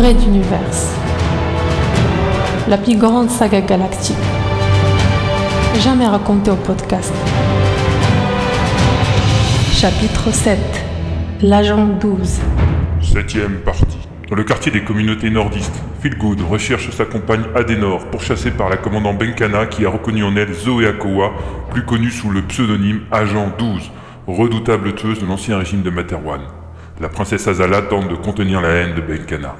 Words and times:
Raid 0.00 0.22
Universe. 0.22 0.94
La 2.68 2.78
plus 2.78 2.96
grande 2.96 3.28
saga 3.28 3.60
galactique. 3.60 4.16
Jamais 5.80 6.06
racontée 6.06 6.50
au 6.50 6.56
podcast. 6.56 7.12
Chapitre 9.74 10.30
7. 10.32 10.58
L'agent 11.42 11.86
12. 11.86 12.40
Septième 13.02 13.56
partie. 13.56 13.98
Dans 14.30 14.36
le 14.36 14.44
quartier 14.44 14.72
des 14.72 14.84
communautés 14.84 15.28
nordistes, 15.28 15.82
Philgood 16.00 16.40
recherche 16.48 16.88
sa 16.92 17.04
compagne 17.04 17.44
Adenor, 17.54 18.06
pourchassée 18.06 18.52
par 18.52 18.70
la 18.70 18.78
commandant 18.78 19.12
Benkana 19.12 19.66
qui 19.66 19.84
a 19.84 19.90
reconnu 19.90 20.24
en 20.24 20.34
elle 20.34 20.54
Zoé 20.54 20.86
Akoa, 20.86 21.32
plus 21.72 21.84
connue 21.84 22.10
sous 22.10 22.30
le 22.30 22.40
pseudonyme 22.40 23.02
Agent 23.12 23.52
12, 23.58 23.90
redoutable 24.26 24.94
tueuse 24.94 25.18
de 25.18 25.26
l'ancien 25.26 25.58
régime 25.58 25.82
de 25.82 25.90
Materwan. 25.90 26.40
La 27.02 27.10
princesse 27.10 27.46
Azala 27.46 27.82
tente 27.82 28.08
de 28.08 28.14
contenir 28.14 28.62
la 28.62 28.68
haine 28.70 28.94
de 28.94 29.02
Benkana. 29.02 29.56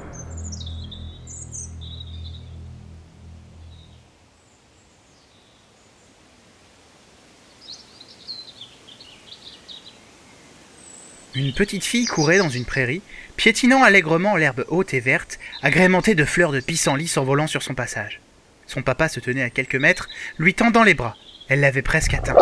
Une 11.33 11.53
petite 11.53 11.85
fille 11.85 12.07
courait 12.07 12.39
dans 12.39 12.49
une 12.49 12.65
prairie, 12.65 13.01
piétinant 13.37 13.83
allègrement 13.83 14.35
l'herbe 14.35 14.65
haute 14.67 14.93
et 14.93 14.99
verte, 14.99 15.39
agrémentée 15.61 16.13
de 16.13 16.25
fleurs 16.25 16.51
de 16.51 16.59
pissenlit 16.59 17.07
s'envolant 17.07 17.47
sur 17.47 17.63
son 17.63 17.73
passage. 17.73 18.19
Son 18.67 18.81
papa 18.81 19.07
se 19.07 19.21
tenait 19.21 19.43
à 19.43 19.49
quelques 19.49 19.75
mètres, 19.75 20.09
lui 20.37 20.53
tendant 20.53 20.83
les 20.83 20.93
bras. 20.93 21.15
Elle 21.47 21.61
l'avait 21.61 21.81
presque 21.81 22.13
atteint. 22.13 22.35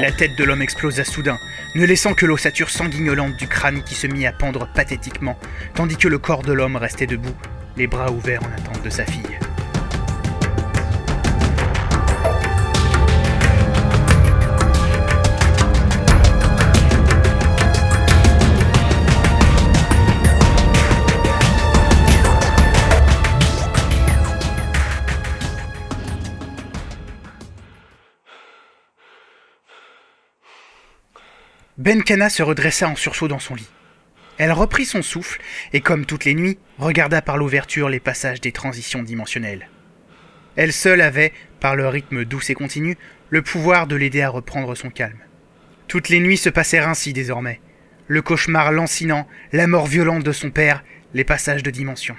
La 0.00 0.10
tête 0.10 0.34
de 0.36 0.42
l'homme 0.42 0.62
explosa 0.62 1.04
soudain, 1.04 1.38
ne 1.76 1.86
laissant 1.86 2.14
que 2.14 2.26
l'ossature 2.26 2.70
sanguignolante 2.70 3.36
du 3.36 3.46
crâne 3.46 3.84
qui 3.84 3.94
se 3.94 4.08
mit 4.08 4.26
à 4.26 4.32
pendre 4.32 4.68
pathétiquement, 4.74 5.38
tandis 5.74 5.98
que 5.98 6.08
le 6.08 6.18
corps 6.18 6.42
de 6.42 6.52
l'homme 6.52 6.76
restait 6.76 7.06
debout, 7.06 7.36
les 7.76 7.86
bras 7.86 8.10
ouverts 8.10 8.42
en 8.42 8.52
attente 8.58 8.82
de 8.82 8.90
sa 8.90 9.04
fille. 9.04 9.38
Benkana 31.80 32.28
se 32.28 32.42
redressa 32.42 32.86
en 32.90 32.94
sursaut 32.94 33.26
dans 33.26 33.38
son 33.38 33.54
lit. 33.54 33.70
Elle 34.36 34.52
reprit 34.52 34.84
son 34.84 35.00
souffle 35.00 35.40
et, 35.72 35.80
comme 35.80 36.04
toutes 36.04 36.26
les 36.26 36.34
nuits, 36.34 36.58
regarda 36.76 37.22
par 37.22 37.38
l'ouverture 37.38 37.88
les 37.88 38.00
passages 38.00 38.42
des 38.42 38.52
transitions 38.52 39.02
dimensionnelles. 39.02 39.70
Elle 40.56 40.74
seule 40.74 41.00
avait, 41.00 41.32
par 41.58 41.76
le 41.76 41.88
rythme 41.88 42.26
doux 42.26 42.42
et 42.50 42.54
continu, 42.54 42.98
le 43.30 43.40
pouvoir 43.40 43.86
de 43.86 43.96
l'aider 43.96 44.20
à 44.20 44.28
reprendre 44.28 44.74
son 44.74 44.90
calme. 44.90 45.20
Toutes 45.88 46.10
les 46.10 46.20
nuits 46.20 46.36
se 46.36 46.50
passèrent 46.50 46.86
ainsi 46.86 47.14
désormais. 47.14 47.62
Le 48.08 48.20
cauchemar 48.20 48.72
lancinant, 48.72 49.26
la 49.52 49.66
mort 49.66 49.86
violente 49.86 50.22
de 50.22 50.32
son 50.32 50.50
père, 50.50 50.84
les 51.14 51.24
passages 51.24 51.62
de 51.62 51.70
dimension. 51.70 52.16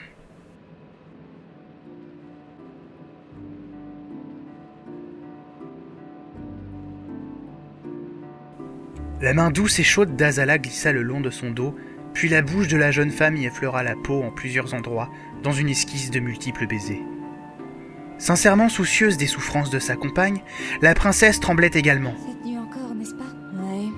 La 9.22 9.36
main 9.36 9.52
douce 9.52 9.78
et 9.78 9.84
chaude 9.84 10.16
d'Azala 10.16 10.58
glissa 10.58 10.92
le 10.92 11.04
long 11.04 11.22
de 11.22 11.30
son 11.30 11.52
dos, 11.52 11.76
puis 12.12 12.28
la 12.28 12.42
bouche 12.42 12.68
de 12.68 12.76
la 12.76 12.90
jeune 12.90 13.12
femme 13.12 13.38
y 13.38 13.46
effleura 13.46 13.84
la 13.84 13.96
peau 13.96 14.24
en 14.24 14.32
plusieurs 14.32 14.74
endroits, 14.74 15.12
dans 15.44 15.52
une 15.52 15.70
esquisse 15.70 16.10
de 16.10 16.20
multiples 16.20 16.66
baisers. 16.66 17.04
Sincèrement 18.18 18.68
soucieuse 18.68 19.18
des 19.18 19.28
souffrances 19.28 19.70
de 19.70 19.78
sa 19.78 19.96
compagne, 19.96 20.42
la 20.82 20.96
princesse 20.96 21.40
tremblait 21.40 21.70
également. 21.72 22.16
Cette 22.18 22.44
nuit 22.44 22.58
encore, 22.58 22.96
n'est-ce 22.96 23.14
pas? 23.14 23.32
Oui. 23.54 23.92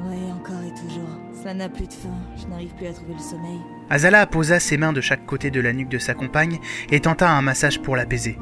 Oui, 0.00 0.32
encore 0.32 0.62
et 0.62 0.78
toujours. 0.78 1.08
Ça 1.42 1.54
n'a 1.54 1.70
plus 1.70 1.86
de 1.86 1.92
fin. 1.94 2.14
Je 2.36 2.46
n'arrive 2.48 2.74
plus 2.74 2.86
à 2.86 2.92
trouver 2.92 3.14
le 3.14 3.22
sommeil. 3.22 3.60
Azala 3.88 4.26
posa 4.26 4.60
ses 4.60 4.76
mains 4.76 4.92
de 4.92 5.00
chaque 5.00 5.24
côté 5.24 5.50
de 5.50 5.60
la 5.60 5.72
nuque 5.72 5.88
de 5.88 5.98
sa 5.98 6.12
compagne 6.12 6.58
et 6.90 7.00
tenta 7.00 7.30
un 7.30 7.40
massage 7.40 7.80
pour 7.80 7.96
l'apaiser. 7.96 8.36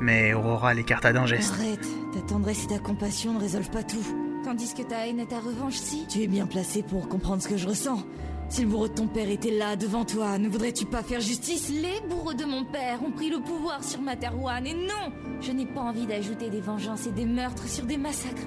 Mais 0.00 0.34
Aurora 0.34 0.72
l'écarta 0.72 1.12
d'un 1.12 1.26
geste. 1.26 1.54
Arrête. 1.54 1.86
Ta 2.14 2.20
tendresse 2.20 2.64
et 2.64 2.74
ta 2.74 2.78
compassion 2.78 3.34
ne 3.34 3.40
résolvent 3.40 3.70
pas 3.70 3.82
tout. 3.82 4.31
Tandis 4.44 4.74
que 4.74 4.82
ta 4.82 5.06
haine 5.06 5.20
et 5.20 5.26
ta 5.26 5.38
revanche, 5.38 5.76
si 5.76 6.04
Tu 6.08 6.22
es 6.22 6.26
bien 6.26 6.46
placé 6.46 6.82
pour 6.82 7.08
comprendre 7.08 7.40
ce 7.42 7.48
que 7.48 7.56
je 7.56 7.68
ressens. 7.68 8.04
Si 8.48 8.62
le 8.62 8.68
bourreau 8.68 8.88
de 8.88 8.92
ton 8.92 9.06
père 9.06 9.30
était 9.30 9.52
là, 9.52 9.76
devant 9.76 10.04
toi, 10.04 10.36
ne 10.36 10.48
voudrais-tu 10.48 10.84
pas 10.84 11.02
faire 11.02 11.20
justice? 11.20 11.70
Les 11.70 12.06
bourreaux 12.08 12.34
de 12.34 12.44
mon 12.44 12.64
père 12.64 13.02
ont 13.06 13.12
pris 13.12 13.30
le 13.30 13.38
pouvoir 13.38 13.84
sur 13.84 14.02
Materwan 14.02 14.66
et 14.66 14.74
non 14.74 15.12
Je 15.40 15.52
n'ai 15.52 15.64
pas 15.64 15.80
envie 15.80 16.06
d'ajouter 16.06 16.50
des 16.50 16.60
vengeances 16.60 17.06
et 17.06 17.12
des 17.12 17.24
meurtres 17.24 17.68
sur 17.68 17.84
des 17.84 17.96
massacres. 17.96 18.42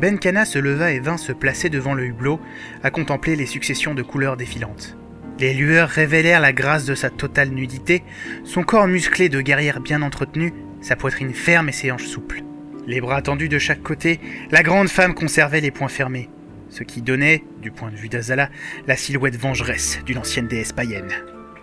Benkana 0.00 0.46
se 0.46 0.58
leva 0.58 0.90
et 0.92 1.00
vint 1.00 1.18
se 1.18 1.32
placer 1.32 1.68
devant 1.68 1.94
le 1.94 2.06
hublot, 2.06 2.40
à 2.82 2.90
contempler 2.90 3.36
les 3.36 3.46
successions 3.46 3.94
de 3.94 4.02
couleurs 4.02 4.38
défilantes. 4.38 4.96
Les 5.38 5.52
lueurs 5.52 5.90
révélèrent 5.90 6.40
la 6.40 6.54
grâce 6.54 6.86
de 6.86 6.94
sa 6.94 7.10
totale 7.10 7.50
nudité, 7.50 8.02
son 8.44 8.62
corps 8.62 8.88
musclé 8.88 9.28
de 9.28 9.42
guerrière 9.42 9.80
bien 9.80 10.00
entretenue, 10.00 10.54
sa 10.80 10.96
poitrine 10.96 11.34
ferme 11.34 11.68
et 11.68 11.72
ses 11.72 11.92
hanches 11.92 12.06
souples. 12.06 12.45
Les 12.86 13.00
bras 13.00 13.20
tendus 13.20 13.48
de 13.48 13.58
chaque 13.58 13.82
côté, 13.82 14.20
la 14.50 14.62
grande 14.62 14.88
femme 14.88 15.14
conservait 15.14 15.60
les 15.60 15.72
poings 15.72 15.88
fermés, 15.88 16.30
ce 16.68 16.84
qui 16.84 17.02
donnait, 17.02 17.44
du 17.60 17.72
point 17.72 17.90
de 17.90 17.96
vue 17.96 18.08
d'Azala, 18.08 18.48
la 18.86 18.96
silhouette 18.96 19.36
vengeresse 19.36 20.00
d'une 20.04 20.18
ancienne 20.18 20.46
déesse 20.46 20.72
païenne. 20.72 21.12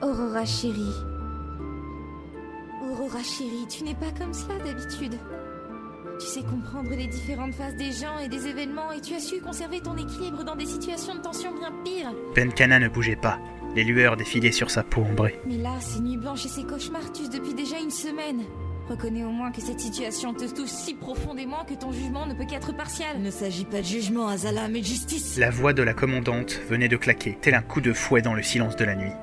Aurora 0.02 0.46
chérie. 0.46 0.94
Aurora 2.82 3.24
chérie, 3.24 3.66
tu 3.70 3.86
n'es 3.86 3.96
pas 3.96 4.12
comme 4.18 4.34
cela 4.34 4.58
d'habitude. 4.60 5.18
Tu 6.20 6.28
sais 6.28 6.42
comprendre 6.42 6.90
les 6.90 7.08
différentes 7.08 7.56
phases 7.56 7.76
des 7.76 7.92
gens 7.92 8.20
et 8.20 8.28
des 8.28 8.48
événements 8.48 8.92
et 8.92 9.02
tu 9.02 9.16
as 9.16 9.20
su 9.20 9.40
conserver 9.40 9.80
ton 9.80 9.96
équilibre 9.96 10.44
dans 10.44 10.56
des 10.56 10.66
situations 10.66 11.16
de 11.16 11.22
tension 11.22 11.52
bien 11.58 11.72
pires. 11.84 12.14
Benkana 12.36 12.80
ne 12.80 12.90
bougeait 12.90 13.16
pas, 13.16 13.40
les 13.76 13.84
lueurs 13.84 14.18
défilaient 14.18 14.52
sur 14.52 14.70
sa 14.70 14.84
peau 14.84 15.02
ombrée. 15.02 15.40
Mais 15.48 15.58
là, 15.58 15.80
ces 15.80 16.02
nuits 16.02 16.18
blanches 16.18 16.46
et 16.46 16.50
ces 16.50 16.64
cauchemars 16.64 17.12
depuis 17.32 17.54
déjà 17.54 17.80
une 17.80 17.92
semaine. 17.92 18.44
Reconnais 18.90 19.24
au 19.24 19.30
moins 19.30 19.52
que 19.52 19.62
cette 19.62 19.80
situation 19.80 20.34
te 20.34 20.44
touche 20.54 20.70
si 20.70 20.94
profondément 20.94 21.64
que 21.64 21.74
ton 21.74 21.94
jugement 21.94 22.26
ne 22.26 22.34
peut 22.34 22.46
qu'être 22.46 22.76
partial. 22.76 23.16
Il 23.16 23.24
ne 23.24 23.32
s'agit 23.32 23.64
pas 23.64 23.80
de 23.80 23.86
jugement, 23.86 24.28
Azala, 24.28 24.68
mais 24.68 24.82
de 24.82 24.86
justice. 24.86 25.38
La 25.38 25.50
voix 25.50 25.72
de 25.72 25.84
la 25.84 25.94
commandante 25.94 26.60
venait 26.70 26.90
de 26.90 26.98
claquer, 26.98 27.38
tel 27.40 27.54
un 27.54 27.62
coup 27.62 27.80
de 27.80 27.94
fouet 27.94 28.22
dans 28.22 28.34
le 28.34 28.44
silence 28.44 28.76
de 28.76 28.84
la 28.84 28.96
nuit. 28.96 29.14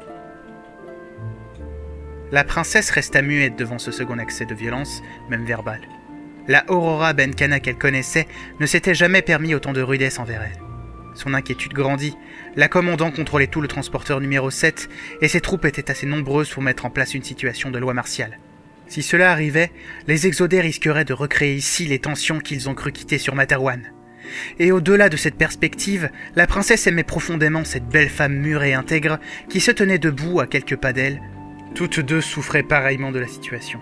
La 2.33 2.45
princesse 2.45 2.91
resta 2.91 3.21
muette 3.21 3.57
devant 3.57 3.79
ce 3.79 3.91
second 3.91 4.19
accès 4.19 4.47
de 4.47 4.55
violence, 4.55 5.03
même 5.29 5.45
verbale. 5.45 5.83
La 6.49 6.65
Aurora 6.71 7.13
Benkana 7.13 7.61
qu'elle 7.61 7.77
connaissait 7.77 8.29
ne 8.61 8.67
s'était 8.67 8.95
jamais 8.95 9.21
permis 9.21 9.55
autant 9.55 9.73
de 9.73 9.83
rudesse 9.83 10.19
envers 10.19 10.43
elle. 10.43 10.59
Son 11.15 11.35
inquiétude 11.35 11.75
grandit. 11.75 12.17
La 12.57 12.69
commandant 12.69 13.11
contrôlait 13.11 13.47
tout 13.49 13.61
le 13.61 13.69
transporteur 13.69 14.21
numéro 14.21 14.51
7 14.51 14.89
et 15.21 15.29
ses 15.29 15.41
troupes 15.41 15.67
étaient 15.67 15.91
assez 15.91 16.07
nombreuses 16.07 16.49
pour 16.49 16.63
mettre 16.63 16.87
en 16.87 16.91
place 16.91 17.15
une 17.15 17.25
situation 17.25 17.71
de 17.71 17.79
loi 17.79 17.93
martiale. 17.93 18.39
Si 18.91 19.03
cela 19.05 19.31
arrivait, 19.31 19.71
les 20.09 20.27
exodés 20.27 20.61
risqueraient 20.61 21.05
de 21.05 21.13
recréer 21.13 21.55
ici 21.55 21.87
les 21.87 22.01
tensions 22.01 22.41
qu'ils 22.41 22.69
ont 22.69 22.75
cru 22.75 22.91
quitter 22.91 23.19
sur 23.19 23.37
Materwan. 23.37 23.93
Et 24.59 24.73
au-delà 24.73 25.09
de 25.09 25.17
cette 25.17 25.37
perspective, 25.37 26.11
la 26.35 26.49
princesse 26.49 26.89
aimait 26.89 27.05
profondément 27.05 27.65
cette 27.65 27.87
belle 27.87 28.09
femme 28.09 28.35
mûre 28.35 28.65
et 28.65 28.75
intègre 28.75 29.21
qui 29.49 29.61
se 29.61 29.71
tenait 29.71 30.01
debout 30.01 30.41
à 30.41 30.49
quelques 30.49 30.77
pas 30.77 30.93
d'elle. 30.93 31.23
Toutes 31.77 32.01
deux 32.01 32.21
souffraient 32.21 32.65
pareillement 32.65 33.13
de 33.13 33.21
la 33.21 33.29
situation. 33.29 33.79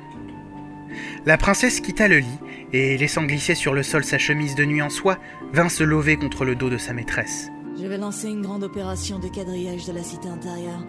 La 1.24 1.38
princesse 1.38 1.80
quitta 1.80 2.06
le 2.06 2.18
lit 2.18 2.38
et, 2.74 2.98
laissant 2.98 3.24
glisser 3.24 3.54
sur 3.54 3.72
le 3.72 3.82
sol 3.82 4.04
sa 4.04 4.18
chemise 4.18 4.56
de 4.56 4.66
nuit 4.66 4.82
en 4.82 4.90
soie, 4.90 5.18
vint 5.54 5.70
se 5.70 5.84
lever 5.84 6.18
contre 6.18 6.44
le 6.44 6.54
dos 6.54 6.68
de 6.68 6.76
sa 6.76 6.92
maîtresse. 6.92 7.48
Je 7.80 7.86
vais 7.86 7.96
lancer 7.96 8.28
une 8.28 8.42
grande 8.42 8.64
opération 8.64 9.18
de 9.18 9.28
quadrillage 9.28 9.86
de 9.86 9.92
la 9.94 10.02
cité 10.02 10.28
intérieure. 10.28 10.84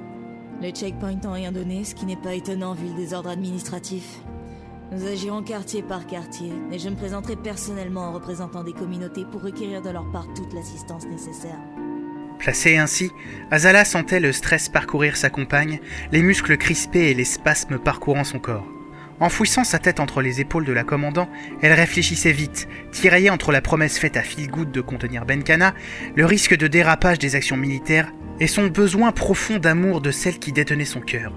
Les 0.61 0.71
checkpoints 0.71 1.15
n'ont 1.23 1.31
rien 1.31 1.53
donné, 1.53 1.85
ce 1.85 1.95
qui 1.95 2.05
n'est 2.05 2.17
pas 2.17 2.33
étonnant 2.33 2.73
vu 2.73 2.87
le 2.87 2.93
désordre 2.93 3.29
administratif. 3.29 4.19
Nous 4.91 5.05
agirons 5.05 5.41
quartier 5.41 5.81
par 5.81 6.05
quartier, 6.05 6.51
et 6.71 6.79
je 6.79 6.89
me 6.89 6.95
présenterai 6.95 7.37
personnellement 7.37 8.01
en 8.01 8.11
représentant 8.11 8.63
des 8.63 8.73
communautés 8.73 9.23
pour 9.31 9.41
requérir 9.41 9.81
de 9.81 9.89
leur 9.89 10.11
part 10.11 10.27
toute 10.33 10.53
l'assistance 10.53 11.05
nécessaire. 11.05 11.59
Placée 12.39 12.77
ainsi, 12.77 13.11
Azala 13.51 13.85
sentait 13.85 14.19
le 14.19 14.33
stress 14.33 14.67
parcourir 14.67 15.15
sa 15.15 15.29
compagne, 15.29 15.79
les 16.11 16.23
muscles 16.23 16.57
crispés 16.57 17.11
et 17.11 17.13
les 17.13 17.25
spasmes 17.25 17.79
parcourant 17.79 18.23
son 18.23 18.39
corps. 18.39 18.67
Enfouissant 19.19 19.65
sa 19.65 19.79
tête 19.79 19.99
entre 19.99 20.21
les 20.21 20.39
épaules 20.39 20.63
de 20.63 20.71
la 20.71 20.85
commandant, 20.85 21.27
elle 21.61 21.73
réfléchissait 21.73 22.31
vite, 22.31 22.69
tiraillée 22.91 23.29
entre 23.29 23.51
la 23.51 23.61
promesse 23.61 23.99
faite 23.99 24.15
à 24.15 24.21
Philgood 24.21 24.71
de 24.71 24.81
contenir 24.81 25.25
Benkana, 25.25 25.73
le 26.15 26.25
risque 26.25 26.55
de 26.55 26.67
dérapage 26.67 27.19
des 27.19 27.35
actions 27.35 27.57
militaires 27.57 28.13
et 28.39 28.47
son 28.47 28.67
besoin 28.67 29.11
profond 29.11 29.57
d'amour 29.57 29.99
de 29.99 30.11
celle 30.11 30.39
qui 30.39 30.53
détenait 30.53 30.85
son 30.85 31.01
cœur. 31.01 31.33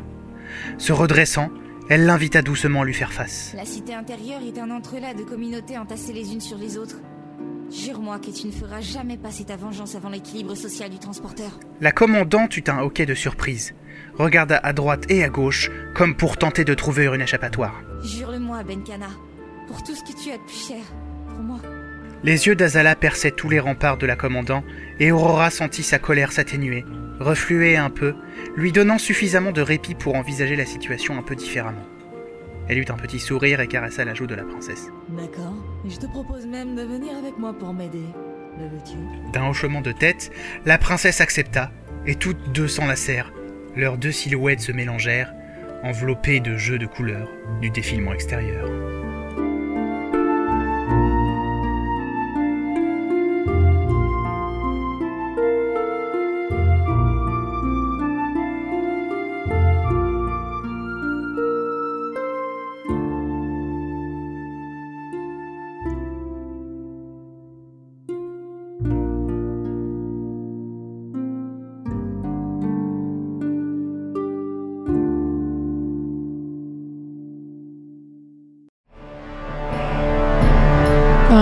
Se 0.78 0.92
redressant, 0.92 1.50
elle 1.88 2.06
l'invita 2.06 2.40
doucement 2.40 2.82
à 2.82 2.84
lui 2.84 2.94
faire 2.94 3.12
face. 3.12 3.52
La 3.56 3.64
cité 3.64 3.94
intérieure 3.94 4.40
est 4.46 4.60
un 4.60 4.70
entrelac 4.70 5.16
de 5.16 5.24
communautés 5.24 5.76
entassées 5.76 6.12
les 6.12 6.32
unes 6.32 6.40
sur 6.40 6.58
les 6.58 6.78
autres. 6.78 6.96
Jure-moi 7.72 8.18
que 8.18 8.30
tu 8.30 8.46
ne 8.46 8.52
feras 8.52 8.82
jamais 8.82 9.16
passer 9.16 9.44
ta 9.44 9.56
vengeance 9.56 9.94
avant 9.94 10.10
l'équilibre 10.10 10.54
social 10.54 10.90
du 10.90 10.98
transporteur. 10.98 11.58
La 11.80 11.90
commandante 11.90 12.54
eut 12.58 12.64
un 12.66 12.80
hoquet 12.80 13.06
de 13.06 13.14
surprise, 13.14 13.74
regarda 14.14 14.58
à 14.58 14.74
droite 14.74 15.04
et 15.08 15.24
à 15.24 15.30
gauche, 15.30 15.70
comme 15.94 16.14
pour 16.14 16.36
tenter 16.36 16.64
de 16.64 16.74
trouver 16.74 17.06
une 17.06 17.22
échappatoire. 17.22 17.80
Jure-le-moi, 18.04 18.62
Benkana. 18.62 19.08
Pour 19.68 19.82
tout 19.82 19.94
ce 19.94 20.02
que 20.02 20.18
tu 20.22 20.30
as 20.30 20.36
de 20.36 20.42
plus 20.42 20.68
cher. 20.68 20.84
Pour 21.28 21.38
moi. 21.38 21.60
Les 22.22 22.46
yeux 22.46 22.54
d'Azala 22.54 22.94
perçaient 22.94 23.30
tous 23.30 23.48
les 23.48 23.58
remparts 23.58 23.96
de 23.96 24.06
la 24.06 24.16
commandant, 24.16 24.62
et 25.00 25.10
Aurora 25.10 25.48
sentit 25.50 25.82
sa 25.82 25.98
colère 25.98 26.30
s'atténuer, 26.30 26.84
refluer 27.20 27.76
un 27.78 27.90
peu, 27.90 28.14
lui 28.54 28.70
donnant 28.70 28.98
suffisamment 28.98 29.50
de 29.50 29.62
répit 29.62 29.94
pour 29.94 30.14
envisager 30.14 30.56
la 30.56 30.66
situation 30.66 31.16
un 31.16 31.22
peu 31.22 31.34
différemment. 31.34 31.86
Elle 32.68 32.78
eut 32.78 32.86
un 32.88 32.96
petit 32.96 33.18
sourire 33.18 33.60
et 33.60 33.68
caressa 33.68 34.04
la 34.04 34.14
joue 34.14 34.26
de 34.26 34.34
la 34.34 34.44
princesse. 34.44 34.88
D'accord. 35.08 35.54
Je 35.84 35.96
te 35.96 36.06
propose 36.06 36.46
même 36.46 36.74
de 36.76 36.82
venir 36.82 37.16
avec 37.16 37.38
moi 37.38 37.52
pour 37.52 37.72
m'aider. 37.74 38.06
Le 38.58 38.64
veux-tu? 38.66 39.32
D'un 39.32 39.48
hochement 39.48 39.80
de 39.80 39.92
tête, 39.92 40.30
la 40.64 40.78
princesse 40.78 41.20
accepta, 41.20 41.70
et 42.06 42.14
toutes 42.14 42.52
deux 42.52 42.68
s'enlacèrent. 42.68 43.32
Leurs 43.76 43.98
deux 43.98 44.12
silhouettes 44.12 44.60
se 44.60 44.72
mélangèrent, 44.72 45.34
enveloppées 45.82 46.40
de 46.40 46.56
jeux 46.56 46.78
de 46.78 46.86
couleurs 46.86 47.30
du 47.60 47.70
défilement 47.70 48.12
extérieur. 48.12 48.68